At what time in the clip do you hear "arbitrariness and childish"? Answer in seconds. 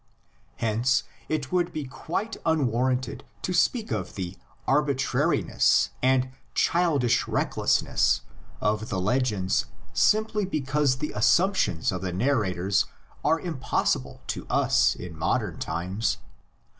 4.67-7.27